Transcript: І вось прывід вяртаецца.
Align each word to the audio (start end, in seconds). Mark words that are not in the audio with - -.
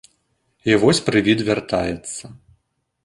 І 0.71 0.77
вось 0.83 1.03
прывід 1.09 1.39
вяртаецца. 1.49 2.23